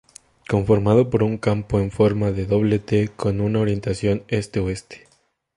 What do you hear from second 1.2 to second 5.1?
un campo en forma de doble "T" con una orientación este-oeste.